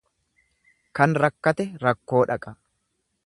[0.99, 2.55] Kan rakkate rakkoo dhaqa.